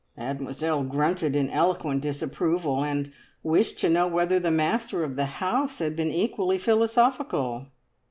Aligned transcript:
Mademoiselle 0.17 0.81
grunted 0.83 1.35
in 1.35 1.47
eloquent 1.51 2.01
disapproval, 2.01 2.83
and 2.83 3.11
wished 3.43 3.77
to 3.77 3.87
know 3.87 4.07
whether 4.07 4.39
the 4.39 4.49
master 4.49 5.03
of 5.03 5.15
the 5.15 5.27
house 5.37 5.77
had 5.77 5.95
been 5.95 6.09
equally 6.09 6.57
philosophical. 6.57 7.67